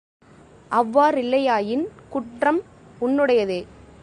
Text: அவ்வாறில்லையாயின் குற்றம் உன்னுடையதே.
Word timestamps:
அவ்வாறில்லையாயின் 0.71 1.85
குற்றம் 2.09 2.61
உன்னுடையதே. 3.01 3.65